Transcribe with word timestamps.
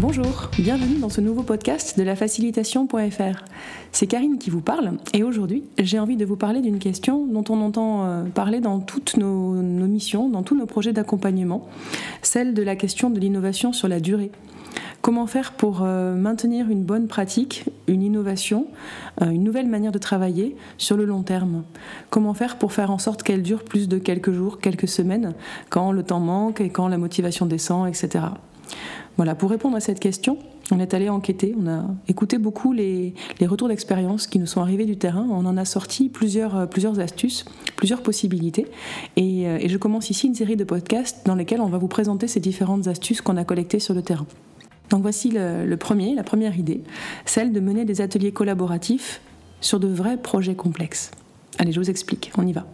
Bonjour, 0.00 0.48
bienvenue 0.58 0.98
dans 0.98 1.10
ce 1.10 1.20
nouveau 1.20 1.42
podcast 1.42 1.98
de 1.98 2.02
la 2.02 2.16
facilitation.fr. 2.16 3.44
C'est 3.92 4.06
Karine 4.06 4.38
qui 4.38 4.48
vous 4.48 4.62
parle 4.62 4.92
et 5.12 5.22
aujourd'hui 5.22 5.64
j'ai 5.78 5.98
envie 5.98 6.16
de 6.16 6.24
vous 6.24 6.36
parler 6.36 6.62
d'une 6.62 6.78
question 6.78 7.26
dont 7.26 7.44
on 7.50 7.60
entend 7.60 8.06
euh, 8.06 8.24
parler 8.24 8.60
dans 8.60 8.80
toutes 8.80 9.18
nos, 9.18 9.52
missions, 9.52 10.30
dans 10.30 10.42
tous 10.42 10.56
nos 10.56 10.64
projets 10.64 10.94
d'accompagnement, 10.94 11.68
celle 12.22 12.54
de 12.54 12.62
la 12.62 12.76
question 12.76 13.10
de 13.10 13.20
l'innovation 13.20 13.74
sur 13.74 13.88
la 13.88 14.00
durée. 14.00 14.30
Comment 15.02 15.26
faire 15.26 15.52
pour 15.52 15.82
euh, 15.82 16.14
maintenir 16.14 16.70
une 16.70 16.82
bonne 16.82 17.06
pratique, 17.06 17.66
une 17.86 18.02
innovation, 18.02 18.68
euh, 19.20 19.28
une 19.28 19.44
nouvelle 19.44 19.68
manière 19.68 19.92
de 19.92 19.98
travailler 19.98 20.56
sur 20.78 20.96
le 20.96 21.04
long 21.04 21.22
terme? 21.22 21.64
Comment 22.08 22.32
faire 22.32 22.56
pour 22.56 22.72
faire 22.72 22.90
en 22.90 22.98
sorte 22.98 23.22
qu'elle 23.22 23.42
dure 23.42 23.64
plus 23.64 23.86
de 23.86 23.98
quelques 23.98 24.32
jours, 24.32 24.60
quelques 24.60 24.88
semaines, 24.88 25.34
quand 25.68 25.92
le 25.92 26.02
temps 26.02 26.20
manque 26.20 26.62
et 26.62 26.70
quand 26.70 26.88
la 26.88 26.96
motivation 26.96 27.44
descend, 27.44 27.86
etc. 27.86 28.28
Voilà, 29.16 29.34
pour 29.34 29.50
répondre 29.50 29.76
à 29.76 29.80
cette 29.80 30.00
question, 30.00 30.38
on 30.72 30.78
est 30.78 30.94
allé 30.94 31.08
enquêter, 31.08 31.54
on 31.60 31.68
a 31.68 31.84
écouté 32.08 32.38
beaucoup 32.38 32.72
les, 32.72 33.14
retours 33.42 33.68
d'expérience 33.68 34.26
qui 34.26 34.38
nous 34.38 34.46
sont 34.46 34.60
arrivés 34.60 34.86
du 34.86 34.96
terrain, 34.96 35.26
on 35.30 35.44
en 35.46 35.56
a 35.56 35.64
sorti 35.64 36.08
plusieurs, 36.08 36.56
euh, 36.56 36.66
plusieurs 36.66 37.00
astuces, 37.00 37.44
plusieurs 37.76 38.02
possibilités, 38.02 38.66
euh, 39.18 39.58
et, 39.60 39.68
je 39.68 39.76
commence 39.76 40.10
ici 40.10 40.26
une 40.26 40.34
série 40.34 40.56
de 40.56 40.64
podcasts 40.64 41.26
dans 41.26 41.34
lesquels 41.34 41.60
on 41.60 41.68
va 41.68 41.78
vous 41.78 41.88
présenter 41.88 42.28
ces 42.28 42.40
différentes 42.40 42.86
astuces 42.86 43.20
qu'on 43.20 43.36
a 43.36 43.44
collectées 43.44 43.78
sur 43.78 43.94
le 43.94 44.02
terrain. 44.02 44.26
Donc 44.90 45.02
voici 45.02 45.30
le, 45.32 45.76
premier, 45.76 46.14
la 46.14 46.24
première 46.24 46.58
idée, 46.58 46.82
celle 47.24 47.52
de 47.52 47.60
mener 47.60 47.84
des 47.84 48.00
ateliers 48.00 48.32
collaboratifs 48.32 49.20
sur 49.60 49.78
de 49.78 49.86
vrais 49.86 50.16
projets 50.16 50.56
complexes. 50.56 51.12
Allez, 51.58 51.70
je 51.72 51.78
vous 51.78 51.90
explique, 51.90 52.32
on 52.36 52.46
y 52.46 52.52
va. 52.52 52.66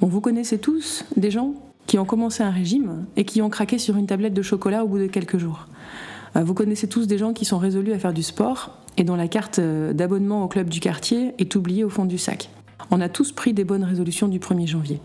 Vous 0.00 0.22
connaissez 0.22 0.58
tous 0.58 1.04
des 1.16 1.30
gens 1.30 1.54
qui 1.90 1.98
ont 1.98 2.04
commencé 2.04 2.44
un 2.44 2.52
régime 2.52 3.04
et 3.16 3.24
qui 3.24 3.42
ont 3.42 3.50
craqué 3.50 3.76
sur 3.76 3.96
une 3.96 4.06
tablette 4.06 4.32
de 4.32 4.42
chocolat 4.42 4.84
au 4.84 4.86
bout 4.86 4.98
de 4.98 5.08
quelques 5.08 5.38
jours. 5.38 5.66
Euh, 6.36 6.44
vous 6.44 6.54
connaissez 6.54 6.86
tous 6.86 7.08
des 7.08 7.18
gens 7.18 7.32
qui 7.32 7.44
sont 7.44 7.58
résolus 7.58 7.92
à 7.92 7.98
faire 7.98 8.12
du 8.12 8.22
sport 8.22 8.78
et 8.96 9.02
dont 9.02 9.16
la 9.16 9.26
carte 9.26 9.58
euh, 9.58 9.92
d'abonnement 9.92 10.44
au 10.44 10.46
club 10.46 10.68
du 10.68 10.78
quartier 10.78 11.34
est 11.38 11.52
oubliée 11.56 11.82
au 11.82 11.88
fond 11.88 12.04
du 12.04 12.16
sac. 12.16 12.50
On 12.92 13.00
a 13.00 13.08
tous 13.08 13.32
pris 13.32 13.54
des 13.54 13.64
bonnes 13.64 13.82
résolutions 13.82 14.28
du 14.28 14.38
1er 14.38 14.68
janvier. 14.68 15.00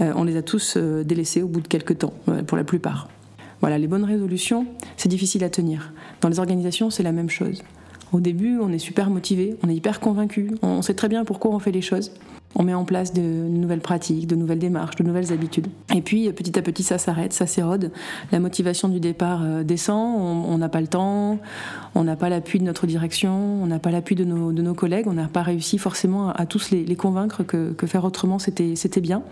Euh, 0.00 0.14
on 0.16 0.24
les 0.24 0.38
a 0.38 0.42
tous 0.42 0.78
délaissées 0.78 1.42
au 1.42 1.46
bout 1.46 1.60
de 1.60 1.68
quelques 1.68 1.98
temps, 1.98 2.14
pour 2.46 2.56
la 2.56 2.64
plupart. 2.64 3.08
Voilà, 3.60 3.76
les 3.76 3.86
bonnes 3.86 4.04
résolutions, 4.04 4.66
c'est 4.96 5.10
difficile 5.10 5.44
à 5.44 5.50
tenir. 5.50 5.92
Dans 6.22 6.30
les 6.30 6.38
organisations, 6.38 6.88
c'est 6.88 7.02
la 7.02 7.12
même 7.12 7.28
chose. 7.28 7.62
Au 8.12 8.20
début, 8.20 8.58
on 8.62 8.72
est 8.72 8.78
super 8.78 9.10
motivé, 9.10 9.58
on 9.62 9.68
est 9.68 9.74
hyper 9.74 10.00
convaincu, 10.00 10.52
on 10.62 10.80
sait 10.80 10.94
très 10.94 11.10
bien 11.10 11.26
pourquoi 11.26 11.50
on 11.50 11.58
fait 11.58 11.70
les 11.70 11.82
choses 11.82 12.12
on 12.56 12.62
met 12.62 12.74
en 12.74 12.84
place 12.84 13.12
de, 13.12 13.20
nouvelles 13.20 13.80
pratiques, 13.80 14.26
de 14.26 14.36
nouvelles 14.36 14.58
démarches, 14.58 14.96
de 14.96 15.02
nouvelles 15.02 15.32
habitudes. 15.32 15.66
Et 15.94 16.02
puis 16.02 16.32
petit 16.32 16.58
à 16.58 16.62
petit 16.62 16.82
ça 16.82 16.98
s'arrête, 16.98 17.32
ça 17.32 17.46
s'érode, 17.46 17.90
la 18.32 18.40
motivation 18.40 18.88
du 18.88 19.00
départ 19.00 19.40
euh, 19.42 19.62
descend, 19.62 20.46
on 20.48 20.58
n'a 20.58 20.68
pas 20.68 20.80
le 20.80 20.86
temps, 20.86 21.38
on 21.94 22.04
n'a 22.04 22.16
pas 22.16 22.28
l'appui 22.28 22.58
de 22.58 22.64
notre 22.64 22.86
direction, 22.86 23.62
on 23.62 23.66
n'a 23.66 23.78
pas 23.78 23.90
l'appui 23.90 24.14
de 24.14 24.24
nos, 24.24 24.74
collègues, 24.74 25.06
on 25.06 25.12
n'a 25.12 25.26
pas 25.26 25.42
réussi 25.42 25.78
forcément 25.78 26.30
à, 26.30 26.46
tous 26.46 26.70
les, 26.70 26.96
convaincre 26.96 27.42
que, 27.42 27.74
faire 27.86 28.04
autrement 28.04 28.38
c'était 28.38 29.00
bien. 29.00 29.22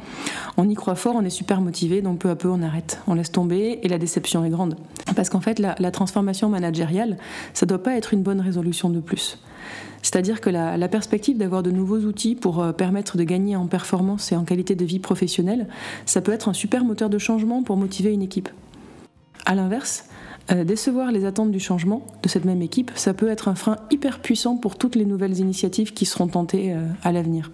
On 0.57 0.69
y 0.69 0.75
croit 0.75 0.95
fort, 0.95 1.15
on 1.17 1.25
est 1.25 1.31
super 1.31 1.61
motivé, 1.61 2.03
donc 2.03 2.19
peu 2.19 2.31
à 2.31 2.37
peu 2.37 2.49
on 2.49 2.63
arrête, 2.63 3.01
on 3.07 3.15
laisse 3.15 3.33
tomber 3.33 3.81
et 3.83 3.89
la 3.89 3.99
déception 3.99 4.45
est 4.45 4.51
grande. 4.51 4.77
Parce 5.17 5.31
qu'en 5.31 5.41
fait 5.41 5.59
la, 5.59 5.75
la 5.79 5.91
transformation 5.91 6.49
managériale, 6.49 7.17
ça 7.55 7.67
ne 7.67 7.69
doit 7.69 7.83
pas 7.83 7.97
être 7.97 8.13
une 8.13 8.23
bonne 8.23 8.41
résolution 8.41 8.91
de 8.91 9.01
plus. 9.01 9.39
C'est-à-dire 10.03 10.41
que 10.41 10.51
la, 10.51 10.89
perspective 10.89 11.39
d'avoir 11.39 11.63
de 11.63 11.71
nouveaux 11.71 12.01
outils 12.01 12.35
pour 12.35 12.63
euh, 12.63 12.73
permettre 12.73 13.17
de 13.17 13.25
gagner 13.25 13.57
en 13.57 13.67
performance 13.67 14.33
et 14.33 14.37
en 14.37 14.45
qualité 14.45 14.75
de 14.75 14.85
vie 14.85 14.99
professionnelle, 14.99 15.69
ça 16.07 16.21
peut 16.21 16.33
être 16.33 16.49
un 16.49 16.53
super 16.53 16.85
moteur 16.85 17.09
de 17.09 17.19
changement 17.19 17.63
pour 17.63 17.77
motiver 17.77 18.13
une 18.13 18.23
équipe. 18.23 18.49
A 19.47 19.55
l'inverse, 19.55 20.07
euh, 20.51 20.65
décevoir 20.65 21.13
les 21.13 21.25
attentes 21.25 21.53
du 21.53 21.61
changement 21.61 22.05
de 22.23 22.29
cette 22.29 22.45
même 22.45 22.63
équipe, 22.63 22.91
ça 22.95 23.15
peut 23.15 23.29
être 23.29 23.49
un 23.49 23.55
frein 23.55 23.77
hyper 23.91 24.19
puissant 24.19 24.57
pour 24.57 24.77
toutes 24.77 24.97
les 24.97 25.05
nouvelles 25.05 25.39
initiatives 25.39 25.93
qui 25.93 26.05
seront 26.05 26.27
tentées 26.27 26.73
euh, 26.73 26.89
à 27.05 27.13
l'avenir. 27.13 27.51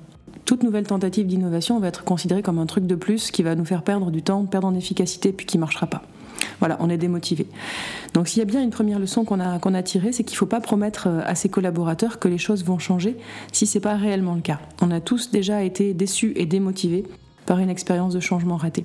Toute 0.47 0.63
nouvelle 0.63 0.87
tentative 0.87 1.27
d'innovation 1.27 1.79
va 1.79 1.89
être 1.89 2.05
considérée 2.05 2.43
comme 2.43 2.59
un 2.59 2.67
truc 2.67 2.87
de 2.87 2.95
plus 2.95 3.31
qui 3.31 3.43
va 3.43 3.55
nous 3.55 3.67
faire 3.67 3.83
perdre 3.83 4.11
du 4.11 4.23
temps, 4.23 4.47
perdre 4.47 4.67
en 4.67 4.75
efficacité, 4.75 5.33
puis 5.33 5.45
qui 5.45 5.59
ne 5.59 5.61
marchera 5.61 5.87
pas. 5.87 6.03
Voilà, 6.61 6.77
on 6.81 6.91
est 6.91 6.97
démotivé. 6.97 7.47
Donc 8.15 8.29
s'il 8.29 8.39
y 8.39 8.43
a 8.43 8.47
bien 8.47 8.63
une 8.63 8.71
première 8.71 8.99
leçon 8.99 9.25
qu'on 9.25 9.41
a, 9.41 9.83
tirée, 9.83 10.13
c'est 10.13 10.25
qu'il 10.25 10.35
ne 10.35 10.39
faut 10.39 10.47
pas 10.47 10.61
promettre 10.61 11.09
euh, 11.09 11.21
à 11.25 11.35
ses 11.35 11.49
collaborateurs 11.49 12.19
que 12.19 12.29
les 12.29 12.39
choses 12.39 12.65
vont 12.65 12.79
changer 12.79 13.17
si 13.53 13.67
ce 13.67 13.79
n'est 13.79 13.83
pas 13.83 13.97
réellement 13.97 14.35
le 14.35 14.41
cas. 14.41 14.61
On 14.83 14.91
a 14.91 15.01
tous 15.01 15.31
déjà 15.31 15.63
été 15.63 15.95
déçus 15.95 16.33
et 16.37 16.47
démotivés 16.47 17.05
par 17.47 17.59
une 17.59 17.71
expérience 17.71 18.15
de 18.15 18.21
changement 18.21 18.57
ratée. 18.57 18.85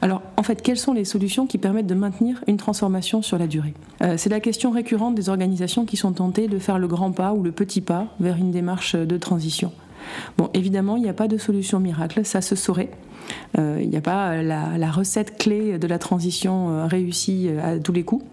Alors, 0.00 0.22
en 0.36 0.42
fait, 0.42 0.62
quelles 0.62 0.78
sont 0.78 0.92
les 0.92 1.04
solutions 1.04 1.46
qui 1.46 1.58
permettent 1.58 1.86
de 1.86 1.94
maintenir 1.94 2.42
une 2.48 2.56
transformation 2.56 3.22
sur 3.22 3.38
la 3.38 3.46
durée? 3.46 3.74
Euh, 4.02 4.16
C'est 4.16 4.30
la 4.30 4.40
question 4.40 4.70
récurrente 4.70 5.14
des 5.14 5.28
organisations 5.28 5.84
qui 5.84 5.96
sont 5.96 6.12
tentées 6.12 6.48
de 6.48 6.58
faire 6.58 6.78
le 6.78 6.88
grand 6.88 7.12
pas 7.12 7.32
ou 7.32 7.42
le 7.42 7.52
petit 7.52 7.80
pas 7.80 8.08
vers 8.18 8.36
une 8.36 8.50
démarche 8.50 8.96
de 8.96 9.16
transition. 9.16 9.72
Bon, 10.38 10.50
évidemment, 10.54 10.96
il 10.96 11.02
n'y 11.02 11.08
a 11.08 11.14
pas 11.14 11.28
de 11.28 11.38
solution 11.38 11.80
miracle, 11.80 12.24
ça 12.24 12.40
se 12.40 12.56
saurait. 12.56 12.90
Euh, 13.58 13.78
il 13.80 13.88
n'y 13.88 13.96
a 13.96 14.00
pas 14.00 14.42
la, 14.42 14.90
recette 14.90 15.38
clé 15.38 15.78
de 15.78 15.86
la 15.86 15.98
transition 15.98 16.70
euh, 16.70 16.86
réussie 16.86 17.48
euh, 17.48 17.76
à 17.76 17.78
tous 17.78 17.92
les 17.92 18.02
coups. 18.02 18.24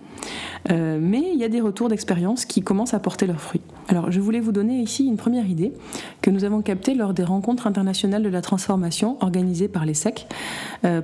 mais 0.67 1.23
il 1.33 1.39
y 1.39 1.43
a 1.43 1.49
des 1.49 1.61
retours 1.61 1.87
d'expérience 1.87 2.45
qui 2.45 2.61
commencent 2.61 2.93
à 2.93 2.99
porter 2.99 3.25
leurs 3.25 3.39
fruits. 3.39 3.61
Alors, 3.87 4.11
je 4.11 4.19
voulais 4.19 4.39
vous 4.39 4.51
donner 4.51 4.81
ici 4.81 5.07
une 5.07 5.17
première 5.17 5.47
idée 5.47 5.73
que 6.21 6.29
nous 6.29 6.43
avons 6.43 6.61
captée 6.61 6.93
lors 6.93 7.13
des 7.13 7.23
rencontres 7.23 7.65
internationales 7.65 8.21
de 8.21 8.29
la 8.29 8.41
transformation 8.41 9.17
organisées 9.21 9.67
par 9.67 9.85
les 9.85 9.95
SEC, 9.95 10.27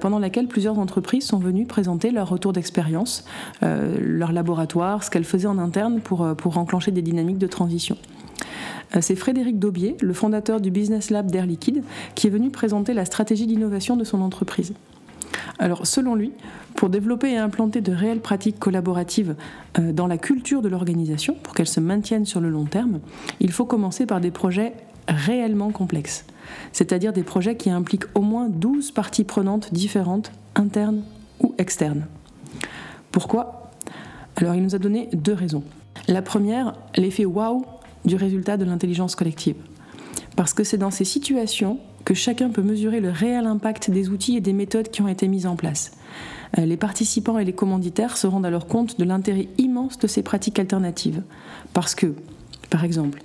pendant 0.01 0.19
laquelle 0.19 0.47
plusieurs 0.47 0.77
entreprises 0.77 1.25
sont 1.25 1.39
venues 1.39 1.65
présenter 1.65 2.11
leur 2.11 2.29
retour 2.29 2.53
d'expérience, 2.53 3.25
leur 3.61 4.31
laboratoire, 4.33 5.03
ce 5.03 5.09
qu'elles 5.09 5.23
faisaient 5.23 5.47
en 5.47 5.57
interne 5.57 5.99
pour, 5.99 6.35
pour 6.35 6.59
enclencher 6.59 6.91
des 6.91 7.01
dynamiques 7.01 7.39
de 7.39 7.47
transition. 7.47 7.97
Euh, 8.95 8.99
c'est 9.01 9.15
Frédéric 9.15 9.59
Daubier, 9.59 9.97
le 10.01 10.13
fondateur 10.13 10.61
du 10.61 10.71
Business 10.71 11.09
Lab 11.09 11.31
d'Air 11.31 11.45
Liquide, 11.45 11.83
qui 12.15 12.27
est 12.27 12.29
venu 12.29 12.49
présenter 12.49 12.93
la 12.93 13.05
stratégie 13.05 13.47
d'innovation 13.47 13.95
de 13.95 14.03
son 14.03 14.21
entreprise. 14.21 14.73
Alors, 15.59 15.87
selon 15.87 16.15
lui, 16.15 16.31
pour 16.75 16.89
développer 16.89 17.31
et 17.31 17.37
implanter 17.37 17.81
de 17.81 17.91
réelles 17.91 18.19
pratiques 18.19 18.59
collaboratives 18.59 19.35
euh, 19.79 19.93
dans 19.93 20.07
la 20.07 20.17
culture 20.17 20.61
de 20.61 20.67
l'organisation, 20.67 21.35
pour 21.41 21.53
qu'elles 21.53 21.67
se 21.67 21.79
maintiennent 21.79 22.25
sur 22.25 22.41
le 22.41 22.49
long 22.49 22.65
terme, 22.65 22.99
il 23.39 23.51
faut 23.51 23.65
commencer 23.65 24.05
par 24.05 24.19
des 24.19 24.31
projets 24.31 24.73
réellement 25.07 25.71
complexes, 25.71 26.25
c'est-à-dire 26.71 27.13
des 27.13 27.23
projets 27.23 27.55
qui 27.55 27.69
impliquent 27.69 28.05
au 28.15 28.21
moins 28.21 28.49
12 28.49 28.91
parties 28.91 29.23
prenantes 29.23 29.73
différentes, 29.73 30.31
internes 30.55 31.03
ou 31.39 31.53
externes. 31.57 32.05
Pourquoi? 33.11 33.71
Alors, 34.35 34.55
il 34.55 34.63
nous 34.63 34.75
a 34.75 34.79
donné 34.79 35.09
deux 35.13 35.33
raisons. 35.33 35.63
La 36.07 36.21
première, 36.21 36.73
l'effet 36.97 37.25
waouh 37.25 37.63
du 38.05 38.15
résultat 38.15 38.57
de 38.57 38.65
l'intelligence 38.65 39.15
collective. 39.15 39.55
Parce 40.35 40.53
que 40.53 40.63
c'est 40.63 40.77
dans 40.77 40.91
ces 40.91 41.05
situations 41.05 41.79
que 42.03 42.13
chacun 42.13 42.49
peut 42.49 42.61
mesurer 42.61 42.99
le 42.99 43.09
réel 43.09 43.45
impact 43.45 43.89
des 43.89 44.09
outils 44.09 44.37
et 44.37 44.41
des 44.41 44.53
méthodes 44.53 44.89
qui 44.89 45.01
ont 45.01 45.07
été 45.07 45.27
mises 45.27 45.47
en 45.47 45.55
place. 45.55 45.91
Euh, 46.57 46.65
les 46.65 46.77
participants 46.77 47.39
et 47.39 47.45
les 47.45 47.53
commanditaires 47.53 48.17
se 48.17 48.27
rendent 48.27 48.45
alors 48.45 48.67
compte 48.67 48.99
de 48.99 49.05
l'intérêt 49.05 49.47
immense 49.57 49.97
de 49.97 50.07
ces 50.07 50.21
pratiques 50.21 50.59
alternatives. 50.59 51.23
Parce 51.73 51.95
que, 51.95 52.13
par 52.69 52.83
exemple, 52.83 53.21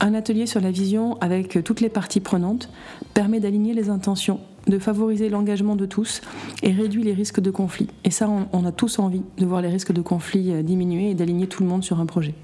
un 0.00 0.14
atelier 0.14 0.46
sur 0.46 0.60
la 0.60 0.70
vision 0.70 1.18
avec 1.20 1.64
toutes 1.64 1.80
les 1.80 1.88
parties 1.88 2.20
prenantes 2.20 2.70
permet 3.14 3.40
d'aligner 3.40 3.72
les 3.72 3.88
intentions, 3.88 4.40
de 4.66 4.78
favoriser 4.78 5.28
l'engagement 5.28 5.74
de 5.74 5.86
tous 5.86 6.20
et 6.62 6.70
réduit 6.70 7.02
les 7.02 7.14
risques 7.14 7.40
de 7.40 7.50
conflit. 7.50 7.88
Et 8.04 8.10
ça, 8.10 8.28
on 8.52 8.64
a 8.64 8.72
tous 8.72 8.98
envie 8.98 9.22
de 9.38 9.46
voir 9.46 9.62
les 9.62 9.68
risques 9.68 9.92
de 9.92 10.02
conflit 10.02 10.52
euh, 10.52 10.62
diminuer 10.62 11.10
et 11.10 11.14
d'aligner 11.14 11.46
tout 11.46 11.62
le 11.62 11.68
monde 11.68 11.82
sur 11.82 11.98
un 11.98 12.06
projet. 12.06 12.34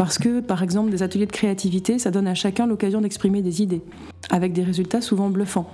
Parce 0.00 0.16
que, 0.16 0.40
par 0.40 0.62
exemple, 0.62 0.90
des 0.90 1.02
ateliers 1.02 1.26
de 1.26 1.30
créativité, 1.32 1.98
ça 1.98 2.10
donne 2.10 2.26
à 2.26 2.32
chacun 2.32 2.66
l'occasion 2.66 3.02
d'exprimer 3.02 3.42
des 3.42 3.60
idées, 3.60 3.82
avec 4.30 4.54
des 4.54 4.62
résultats 4.62 5.02
souvent 5.02 5.28
bluffants. 5.28 5.68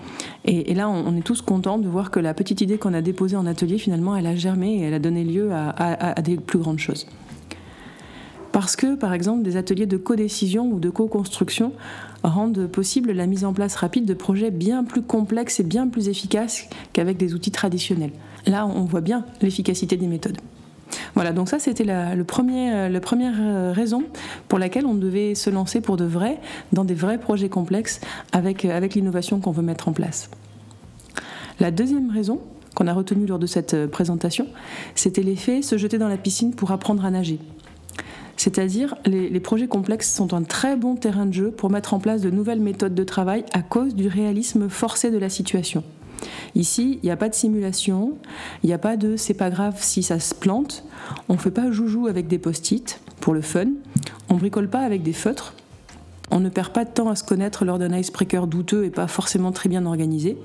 Et, 0.45 0.75
là, 0.75 0.89
on, 0.89 1.17
est 1.17 1.21
tous 1.21 1.43
contents 1.43 1.79
de 1.79 1.87
voir 1.87 2.11
que 2.11 2.19
la 2.19 2.35
petite 2.35 2.61
idée 2.61 2.77
qu'on 2.77 2.93
a 2.93 3.03
déposée 3.03 3.37
en 3.37 3.47
atelier, 3.47 3.79
finalement, 3.79 4.17
elle 4.17 4.27
a 4.27 4.35
germé 4.35 4.79
et 4.79 4.81
elle 4.81 4.95
a 4.95 4.99
donné 4.99 5.23
lieu 5.23 5.53
à, 5.53 6.21
des 6.23 6.39
plus 6.39 6.59
grandes 6.59 6.81
choses. 6.81 7.07
Parce 8.51 8.75
que, 8.75 8.97
par 8.97 9.13
exemple, 9.13 9.45
des 9.45 9.57
ateliers 9.57 9.87
de 9.87 9.97
codécision 9.97 10.73
ou 10.73 10.81
de 10.81 10.91
co-construction 10.91 11.73
rendent 12.25 12.67
possible 12.67 13.13
la 13.13 13.29
mise 13.29 13.45
en 13.45 13.53
place 13.53 13.77
rapide 13.77 14.07
de 14.07 14.15
projets 14.15 14.51
bien 14.51 14.83
plus 14.83 15.03
complexes 15.03 15.61
et 15.61 15.63
bien 15.63 15.87
plus 15.87 16.09
efficaces 16.09 16.69
qu'avec 16.93 17.17
des 17.17 17.33
outils 17.33 17.53
traditionnels. 17.53 18.11
Là, 18.45 18.67
on 18.67 18.87
voit 18.87 19.03
bien 19.03 19.25
l'efficacité 19.41 19.97
des 19.97 20.09
méthodes. 20.09 20.39
Voilà, 21.17 21.33
donc 21.33 21.49
ça 21.49 21.59
c'était 21.59 21.83
la, 21.83 22.11
euh, 22.11 22.89
la 22.91 23.01
première 23.01 23.35
euh, 23.41 23.73
raison 23.73 24.05
pour 24.49 24.59
laquelle 24.59 24.85
on 24.85 24.95
devait 24.95 25.35
se 25.35 25.49
lancer 25.49 25.81
pour 25.81 25.97
de 25.97 26.05
vrai 26.05 26.39
dans 26.75 26.85
des 26.85 26.93
vrais 26.93 27.17
projets 27.17 27.49
complexes 27.49 28.03
avec, 28.33 28.67
euh, 28.67 28.79
l'innovation 28.81 29.41
qu'on 29.41 29.51
veut 29.51 29.63
mettre 29.63 29.89
en 29.89 29.93
place. 29.93 30.29
La 31.59 31.71
deuxième 31.71 32.11
raison 32.11 32.41
qu'on 32.75 32.87
a 32.87 32.93
retenue 32.93 33.25
lors 33.25 33.39
de 33.39 33.47
cette 33.47 33.87
présentation, 33.87 34.47
c'était 34.95 35.23
l'effet 35.23 35.63
se 35.63 35.79
jeter 35.79 35.97
dans 35.97 36.09
la 36.09 36.19
piscine 36.19 36.55
pour 36.55 36.71
apprendre 36.71 37.07
à 37.07 37.11
nager. 37.11 37.39
C'est-à-dire, 38.37 38.95
les, 39.07 39.31
les, 39.31 39.41
projets 39.41 39.69
complexes 39.69 40.15
sont 40.15 40.35
un 40.35 40.43
très 40.43 40.77
bon 40.77 40.97
terrain 40.97 41.25
de 41.25 41.33
jeu 41.33 41.51
pour 41.51 41.71
mettre 41.71 41.95
en 41.95 41.99
place 41.99 42.21
de 42.21 42.29
nouvelles 42.29 42.61
méthodes 42.61 42.95
de 42.95 43.05
travail 43.05 43.47
à 43.55 43.63
cause 43.63 43.95
du 43.95 44.09
réalisme 44.09 44.69
forcé 44.69 45.11
de 45.11 45.17
la 45.17 45.31
situation. 45.31 45.83
Ici, 46.55 46.99
il 47.03 47.07
n'y 47.07 47.13
a 47.13 47.17
pas 47.17 47.29
de 47.29 47.35
simulation, 47.35 48.17
il 48.63 48.69
n'y 48.69 48.73
a 48.73 48.79
pas 48.79 48.97
de 48.97 49.17
c'est 49.17 49.35
pas 49.35 49.51
grave 49.51 49.77
si 49.79 50.03
ça 50.03 50.21
se 50.21 50.35
plante, 50.35 50.85
on 51.29 51.35
ne 51.35 51.39
fait 51.39 51.51
pas 51.51 51.71
joujou 51.71 52.07
avec 52.07 52.29
des 52.29 52.39
post-it 52.39 53.01
pour 53.21 53.35
le 53.35 53.43
fun, 53.43 53.67
on 54.29 54.35
bricole 54.35 54.69
pas 54.69 54.81
avec 54.81 55.03
des 55.03 55.13
feutres, 55.13 55.55
on 56.31 56.41
ne 56.41 56.49
perd 56.49 56.73
pas 56.73 56.85
de 56.85 56.91
temps 56.91 57.09
à 57.09 57.17
se 57.17 57.25
connaître 57.25 57.65
lors 57.65 57.79
d'un 57.79 57.97
icebreaker 57.97 58.47
douteux 58.47 58.85
et 58.85 58.91
pas 58.91 59.07
forcément 59.07 59.53
très 59.53 59.69
bien 59.69 59.87
organisé, 59.87 60.37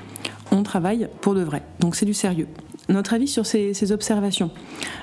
on 0.52 0.64
travaille 0.64 1.08
pour 1.22 1.34
de 1.34 1.42
vrai, 1.42 1.64
donc 1.80 1.96
c'est 1.96 2.06
du 2.06 2.14
sérieux 2.14 2.48
notre 2.92 3.14
avis 3.14 3.28
sur 3.28 3.46
ces, 3.46 3.92
observations. 3.92 4.52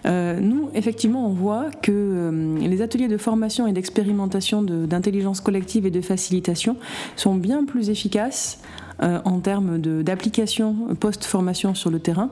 Euh, 0.07 0.39
nous, 0.41 0.71
effectivement, 0.75 1.27
on 1.27 1.33
voit 1.33 1.71
que 1.83 1.93
euh, 1.93 2.59
les 2.59 2.83
ateliers 2.83 3.09
de 3.09 3.17
formation 3.17 3.67
et 3.67 3.73
d'expérimentation 3.73 4.63
d'intelligence 4.63 5.41
collective 5.41 5.87
et 5.87 5.91
de 5.91 6.01
facilitation 6.01 6.77
sont 7.17 7.35
bien 7.35 7.65
plus 7.65 7.91
efficaces 7.91 8.61
euh, 9.03 9.21
en 9.25 9.41
termes 9.41 9.79
d'application 9.79 10.75
post-formation 10.99 11.75
sur 11.75 11.91
le 11.91 12.01
terrain 12.01 12.31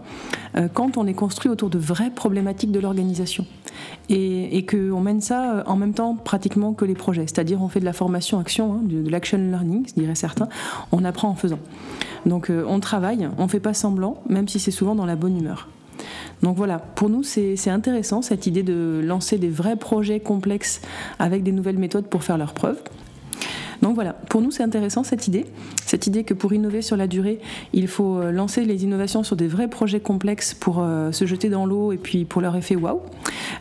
quand 0.72 0.96
on 0.96 1.02
les 1.02 1.14
construit 1.14 1.50
autour 1.50 1.68
de 1.70 1.78
vraies 1.78 2.10
problématiques 2.10 2.72
de 2.72 2.80
l'organisation. 2.80 3.46
Et, 4.08 4.64
qu'on 4.66 5.00
mène 5.00 5.20
ça 5.20 5.62
en 5.66 5.76
même 5.76 5.92
temps 5.92 6.14
pratiquement 6.14 6.72
que 6.72 6.84
les 6.84 6.94
projets. 6.94 7.22
C'est-à-dire 7.22 7.62
on 7.62 7.68
fait 7.68 7.80
de 7.80 7.84
la 7.84 7.92
formation 7.92 8.38
action, 8.38 8.74
hein, 8.74 8.80
de, 8.82 9.08
l'action 9.08 9.38
learning, 9.38 9.86
diraient 9.96 10.14
certains, 10.14 10.48
on 10.92 11.04
apprend 11.04 11.28
en 11.28 11.34
faisant. 11.34 11.58
Donc 12.24 12.50
euh, 12.50 12.64
on 12.66 12.80
travaille, 12.80 13.28
on 13.38 13.44
ne 13.44 13.48
fait 13.48 13.60
pas 13.60 13.74
semblant, 13.74 14.22
même 14.28 14.48
si 14.48 14.58
c'est 14.58 14.70
souvent 14.70 14.94
dans 14.94 15.06
la 15.06 15.16
bonne 15.16 15.38
humeur. 15.38 15.68
Donc 16.42 16.56
voilà, 16.56 16.78
pour 16.78 17.08
nous 17.08 17.22
c'est 17.22 17.70
intéressant 17.70 18.22
cette 18.22 18.46
idée 18.46 18.62
de 18.62 19.00
lancer 19.04 19.38
des 19.38 19.48
vrais 19.48 19.76
projets 19.76 20.20
complexes 20.20 20.80
avec 21.18 21.42
des 21.42 21.52
nouvelles 21.52 21.78
méthodes 21.78 22.06
pour 22.06 22.24
faire 22.24 22.38
leurs 22.38 22.52
preuves. 22.52 22.80
Donc 23.82 23.94
voilà, 23.94 24.12
pour 24.12 24.40
nous 24.40 24.50
c'est 24.50 24.62
intéressant 24.62 25.04
cette 25.04 25.28
idée, 25.28 25.46
cette 25.84 26.06
idée 26.06 26.24
que 26.24 26.34
pour 26.34 26.52
innover 26.52 26.82
sur 26.82 26.96
la 26.96 27.06
durée, 27.06 27.40
il 27.72 27.88
faut 27.88 28.18
euh, 28.18 28.30
lancer 28.30 28.64
les 28.64 28.84
innovations 28.84 29.22
sur 29.22 29.36
des 29.36 29.46
vrais 29.46 29.68
projets 29.68 30.00
complexes 30.00 30.54
pour 30.54 30.78
euh, 30.80 31.12
se 31.12 31.26
jeter 31.26 31.48
dans 31.48 31.66
l'eau 31.66 31.92
et 31.92 31.96
puis 31.96 32.24
pour 32.24 32.42
leur 32.42 32.56
effet 32.56 32.76
waouh. 32.76 33.00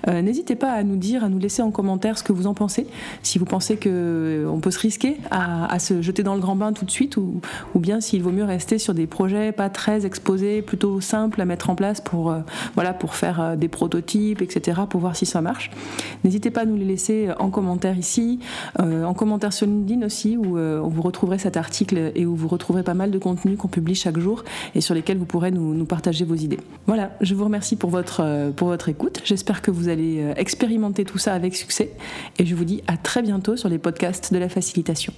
Euh, 0.08 0.22
n'hésitez 0.22 0.56
pas 0.56 0.72
à 0.72 0.84
nous 0.84 0.96
dire, 0.96 1.24
à 1.24 1.30
nous 1.30 1.40
laisser 1.40 1.62
en 1.62 1.72
commentaire 1.72 2.18
ce 2.18 2.24
que 2.24 2.34
vous 2.34 2.48
en 2.48 2.54
pensez, 2.54 2.88
si 3.24 3.40
vous 3.40 3.46
pensez 3.46 3.78
qu'on 3.78 4.60
peut 4.62 4.72
se 4.72 4.80
risquer 4.80 5.18
à, 5.32 5.78
se 5.80 6.02
jeter 6.02 6.24
dans 6.24 6.36
le 6.36 6.42
grand 6.42 6.56
bain 6.56 6.74
tout 6.74 6.86
de 6.86 6.92
suite 6.92 7.18
ou, 7.18 7.42
ou 7.74 7.80
bien 7.80 8.02
s'il 8.02 8.24
vaut 8.24 8.32
mieux 8.32 8.44
rester 8.44 8.78
sur 8.78 8.94
des 8.94 9.08
projets 9.08 9.52
pas 9.52 9.70
très 9.70 10.06
exposés, 10.06 10.62
plutôt 10.62 11.02
simples 11.02 11.42
à 11.42 11.46
mettre 11.46 11.70
en 11.70 11.76
place 11.76 12.02
pour, 12.02 12.34
voilà, 12.76 12.94
pour 12.94 13.16
faire 13.16 13.58
des 13.58 13.68
prototypes, 13.68 14.42
etc., 14.42 14.82
pour 14.90 15.02
voir 15.02 15.16
si 15.16 15.26
ça 15.26 15.42
marche. 15.42 15.70
N'hésitez 16.24 16.50
pas 16.50 16.62
à 16.62 16.66
nous 16.66 16.78
les 16.78 16.86
laisser 16.86 17.30
en 17.40 17.50
commentaire 17.50 17.98
ici, 17.98 18.40
en 18.80 19.14
commentaire 19.14 19.54
sur 19.54 19.68
LinkedIn 19.68 20.05
aussi, 20.06 20.38
où 20.38 20.58
euh, 20.58 20.82
vous 20.84 21.02
retrouverez 21.02 21.40
cet 21.40 21.58
article 21.58 22.12
et 22.16 22.26
où 22.26 22.36
vous 22.36 22.48
retrouverez 22.48 22.84
pas 22.84 22.94
mal 22.94 23.12
de 23.12 23.18
contenus 23.18 23.58
qu'on 23.58 23.68
publie 23.68 23.96
chaque 23.96 24.20
jour 24.20 24.44
et 24.74 24.82
sur 24.82 24.94
lesquels 24.94 25.18
vous 25.18 25.26
pourrez 25.26 25.52
nous, 25.52 25.74
nous, 25.74 25.86
partager 25.86 26.26
vos 26.26 26.36
idées. 26.36 26.60
Voilà, 26.88 27.12
je 27.22 27.36
vous 27.36 27.44
remercie 27.44 27.76
pour 27.76 27.90
votre, 27.90 28.22
euh, 28.22 28.52
pour 28.52 28.68
votre 28.68 28.90
écoute. 28.90 29.22
J'espère 29.24 29.62
que 29.62 29.72
vous 29.72 29.90
allez 29.90 30.20
euh, 30.20 30.34
expérimenter 30.36 31.06
tout 31.06 31.18
ça 31.18 31.34
avec 31.34 31.56
succès 31.56 31.92
et 32.40 32.46
je 32.46 32.56
vous 32.56 32.66
dis 32.66 32.84
à 32.88 32.98
très 32.98 33.22
bientôt 33.22 33.56
sur 33.58 33.70
les 33.70 33.78
podcasts 33.78 34.34
de 34.34 34.38
la 34.38 34.50
facilitation. 34.50 35.14